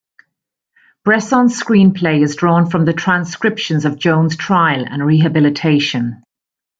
Bresson's 1.05 1.61
screenplay 1.61 2.23
is 2.23 2.35
drawn 2.35 2.67
from 2.71 2.85
the 2.85 2.93
transcriptions 2.93 3.85
of 3.85 3.99
Joan's 3.99 4.35
trial 4.35 4.83
and 4.89 5.05
rehabilitation. 5.05 6.23